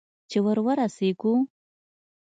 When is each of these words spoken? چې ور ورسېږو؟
چې 0.29 0.37
ور 0.45 0.57
ورسېږو؟ 0.65 1.33